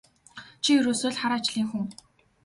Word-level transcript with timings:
Чи 0.63 0.69
ерөөсөө 0.79 1.11
л 1.13 1.17
хар 1.19 1.33
ажлын 1.37 1.65
хүн. 1.71 1.85